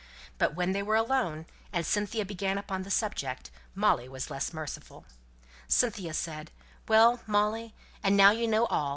[0.39, 5.05] But when they were alone, and Cynthia began upon the subject, Molly was less merciful.
[5.67, 6.49] Cynthia said,
[6.87, 8.89] "Well, Molly, and now you know all!